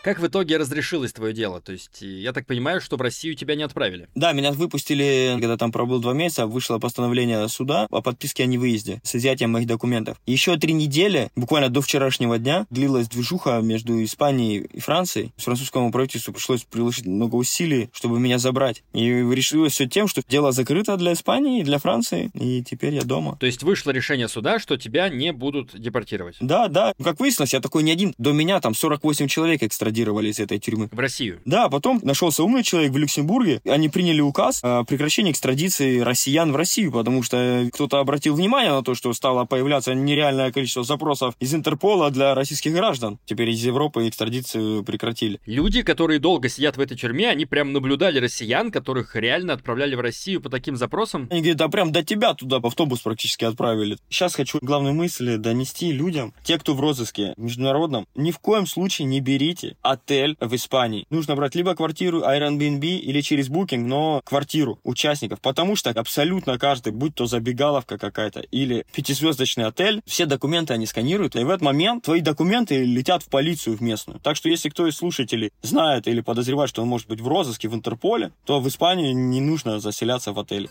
[0.08, 1.60] Как в итоге разрешилось твое дело?
[1.60, 4.08] То есть, я так понимаю, что в Россию тебя не отправили?
[4.16, 9.02] Да, меня выпустили, когда там пробыл два месяца, вышло постановление суда о подписке о невыезде
[9.04, 10.18] с изъятием моих документов.
[10.26, 15.34] Еще три недели, буквально до вчерашнего дня, длилась движуха между Испанией и Францией.
[15.36, 18.84] С французскому правительству пришлось приложить много усилий, чтобы меня забрать.
[18.94, 23.02] И решилось все тем, что дело закрыто для Испании и для Франции, и теперь я
[23.02, 23.36] дома.
[23.42, 26.38] То есть вышло решение суда, что тебя не будут депортировать?
[26.40, 26.94] Да, да.
[27.04, 28.14] Как выяснилось, я такой не один.
[28.18, 30.90] До меня там 48 человек экстрадировали экстрадировали из этой тюрьмы.
[30.92, 31.40] В Россию?
[31.46, 33.62] Да, потом нашелся умный человек в Люксембурге.
[33.66, 38.84] Они приняли указ о прекращении экстрадиции россиян в Россию, потому что кто-то обратил внимание на
[38.84, 43.20] то, что стало появляться нереальное количество запросов из Интерпола для российских граждан.
[43.26, 45.40] Теперь из Европы экстрадицию прекратили.
[45.46, 50.02] Люди, которые долго сидят в этой тюрьме, они прям наблюдали россиян, которых реально отправляли в
[50.02, 51.28] Россию по таким запросам?
[51.32, 53.98] Они говорят, да прям до тебя туда автобус практически отправили.
[54.10, 59.08] Сейчас хочу главной мысли донести людям, те, кто в розыске международном, ни в коем случае
[59.08, 61.06] не берите отель в Испании.
[61.10, 66.94] Нужно брать либо квартиру Airbnb или через Booking, но квартиру участников, потому что абсолютно каждый,
[66.94, 72.04] будь то забегаловка какая-то или пятизвездочный отель, все документы они сканируют, и в этот момент
[72.04, 74.20] твои документы летят в полицию в местную.
[74.20, 77.68] Так что если кто из слушателей знает или подозревает, что он может быть в розыске
[77.68, 80.70] в Интерполе, то в Испании не нужно заселяться в отель.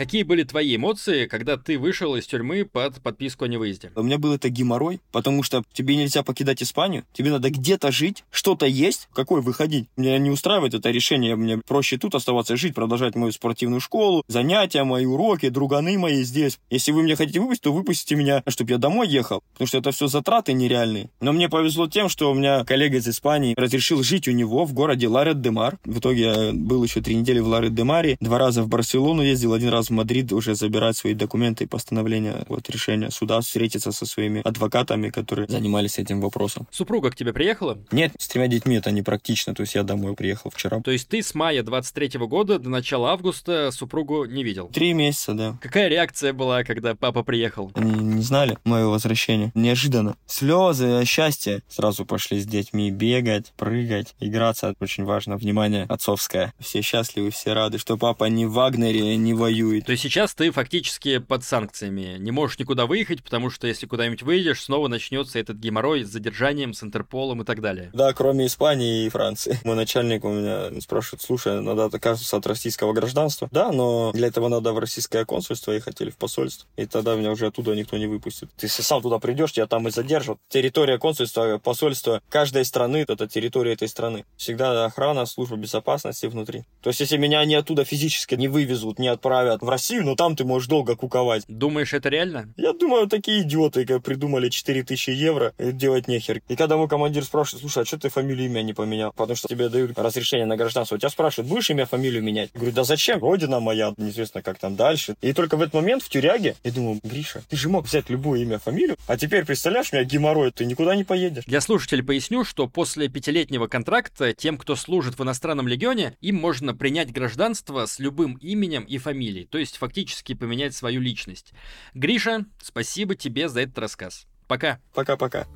[0.00, 3.92] Какие были твои эмоции, когда ты вышел из тюрьмы под подписку о невыезде?
[3.94, 8.24] У меня был это геморрой, потому что тебе нельзя покидать Испанию, тебе надо где-то жить,
[8.30, 9.88] что-то есть, какой выходить.
[9.98, 14.84] Меня не устраивает это решение, мне проще тут оставаться жить, продолжать мою спортивную школу, занятия,
[14.84, 16.58] мои уроки, друганы мои здесь.
[16.70, 19.90] Если вы меня хотите выпустить, то выпустите меня, чтобы я домой ехал, потому что это
[19.90, 21.10] все затраты нереальные.
[21.20, 24.72] Но мне повезло тем, что у меня коллега из Испании разрешил жить у него в
[24.72, 25.78] городе Ларет-де-Мар.
[25.84, 29.68] В итоге я был еще три недели в Ларет-де-Маре, два раза в Барселону ездил, один
[29.68, 34.40] раз в Мадрид уже забирать свои документы и постановления, вот решения суда, встретиться со своими
[34.44, 36.66] адвокатами, которые занимались этим вопросом.
[36.70, 37.78] Супруга к тебе приехала?
[37.92, 40.80] Нет, с тремя детьми это непрактично, то есть я домой приехал вчера.
[40.80, 44.68] То есть ты с мая 23 года до начала августа супругу не видел?
[44.68, 45.58] Три месяца, да.
[45.60, 47.70] Какая реакция была, когда папа приехал?
[47.74, 49.52] Они не знали моего возвращения.
[49.54, 50.16] Неожиданно.
[50.26, 51.62] Слезы, счастье.
[51.68, 54.74] Сразу пошли с детьми бегать, прыгать, играться.
[54.80, 55.36] Очень важно.
[55.36, 56.52] Внимание отцовское.
[56.58, 60.50] Все счастливы, все рады, что папа не в Вагнере, не воюет то есть сейчас ты
[60.50, 65.56] фактически под санкциями, не можешь никуда выехать, потому что если куда-нибудь выйдешь, снова начнется этот
[65.58, 67.90] геморрой с задержанием, с Интерполом и так далее.
[67.92, 69.58] Да, кроме Испании и Франции.
[69.64, 73.48] Мой начальник у меня спрашивает, слушай, надо отказываться от российского гражданства.
[73.52, 76.68] Да, но для этого надо в российское консульство ехать или в посольство.
[76.76, 78.50] И тогда меня уже оттуда никто не выпустит.
[78.56, 80.38] Ты сам туда придешь, тебя там и задержат.
[80.48, 84.24] Территория консульства, посольства каждой страны, это территория этой страны.
[84.36, 86.64] Всегда охрана, служба безопасности внутри.
[86.82, 90.36] То есть, если меня они оттуда физически не вывезут, не отправят в Россию, но там
[90.36, 91.44] ты можешь долго куковать.
[91.48, 92.52] Думаешь, это реально?
[92.56, 96.42] Я думаю, такие идиоты, как придумали 4000 евро, делать нехер.
[96.48, 99.12] И когда мой командир спрашивает, слушай, а что ты фамилию имя не поменял?
[99.12, 100.96] Потому что тебе дают разрешение на гражданство.
[100.96, 102.50] У тебя спрашивают, будешь имя, фамилию менять?
[102.54, 103.20] Я говорю, да зачем?
[103.20, 105.14] Родина моя, неизвестно, как там дальше.
[105.20, 108.40] И только в этот момент в тюряге я думаю, Гриша, ты же мог взять любое
[108.40, 111.44] имя, фамилию, а теперь, представляешь, у меня геморрой, ты никуда не поедешь.
[111.44, 116.74] Для слушателей поясню, что после пятилетнего контракта тем, кто служит в иностранном легионе, им можно
[116.74, 119.46] принять гражданство с любым именем и фамилией.
[119.50, 121.52] То есть фактически поменять свою личность.
[121.94, 124.26] Гриша, спасибо тебе за этот рассказ.
[124.46, 124.80] Пока.
[124.94, 125.46] Пока-пока.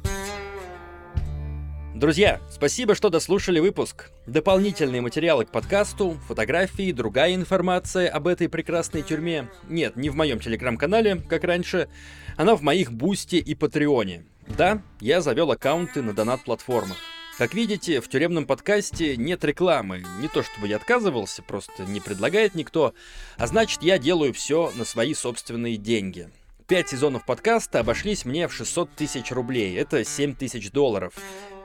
[1.95, 4.11] Друзья, спасибо, что дослушали выпуск.
[4.27, 9.49] Дополнительные материалы к подкасту, фотографии, другая информация об этой прекрасной тюрьме.
[9.69, 11.89] Нет, не в моем телеграм-канале, как раньше.
[12.37, 14.27] Она в моих Бусти и Патреоне.
[14.49, 16.97] Да, я завел аккаунты на донат-платформах.
[17.37, 20.05] Как видите, в тюремном подкасте нет рекламы.
[20.21, 22.95] Не то чтобы я отказывался, просто не предлагает никто.
[23.37, 26.31] А значит, я делаю все на свои собственные деньги.
[26.69, 31.15] Пять сезонов подкаста обошлись мне в 600 тысяч рублей, это 7 тысяч долларов.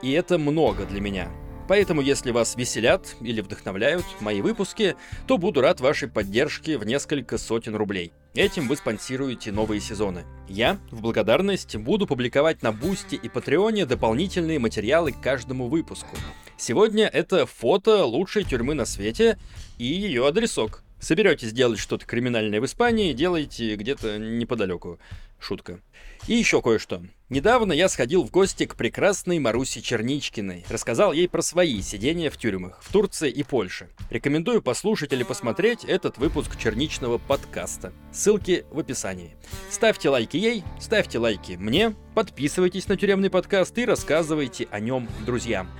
[0.02, 1.30] И это много для меня.
[1.68, 4.96] Поэтому, если вас веселят или вдохновляют мои выпуски,
[5.28, 8.12] то буду рад вашей поддержке в несколько сотен рублей.
[8.34, 10.24] Этим вы спонсируете новые сезоны.
[10.48, 16.16] Я, в благодарность, буду публиковать на Бусти и Патреоне дополнительные материалы к каждому выпуску.
[16.56, 19.36] Сегодня это фото лучшей тюрьмы на свете
[19.78, 20.84] и ее адресок.
[21.00, 25.00] Соберетесь делать что-то криминальное в Испании, делайте где-то неподалеку.
[25.40, 25.80] Шутка.
[26.26, 27.02] И еще кое-что.
[27.30, 30.64] Недавно я сходил в гости к прекрасной Марусе Черничкиной.
[30.68, 33.88] Рассказал ей про свои сидения в тюрьмах в Турции и Польше.
[34.10, 37.92] Рекомендую послушать или посмотреть этот выпуск черничного подкаста.
[38.12, 39.34] Ссылки в описании.
[39.70, 45.70] Ставьте лайки ей, ставьте лайки мне, подписывайтесь на тюремный подкаст и рассказывайте о нем друзьям.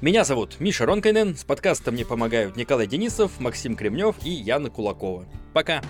[0.00, 5.26] Меня зовут Миша Ронкайнен, с подкастом мне помогают Николай Денисов, Максим Кремнев и Яна Кулакова.
[5.52, 5.82] Пока!